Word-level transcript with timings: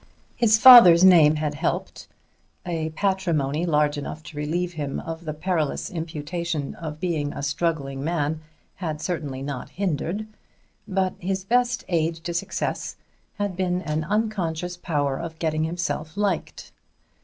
His 0.35 0.57
father's 0.57 1.03
name 1.03 1.35
had 1.35 1.53
helped; 1.53 2.07
a 2.65 2.89
patrimony 2.95 3.67
large 3.67 3.99
enough 3.99 4.23
to 4.23 4.35
relieve 4.37 4.73
him 4.73 4.99
of 4.99 5.25
the 5.25 5.33
perilous 5.35 5.91
imputation 5.91 6.73
of 6.73 6.99
being 6.99 7.31
a 7.33 7.43
struggling 7.43 8.03
man 8.03 8.41
had 8.77 8.99
certainly 8.99 9.43
not 9.43 9.69
hindered. 9.69 10.25
But 10.87 11.13
his 11.19 11.43
best 11.43 11.85
aid 11.87 12.15
to 12.15 12.33
success 12.33 12.95
had 13.35 13.55
been 13.55 13.83
an 13.83 14.03
unconscious 14.03 14.75
power 14.75 15.19
of 15.19 15.37
getting 15.37 15.65
himself 15.65 16.17
liked. 16.17 16.71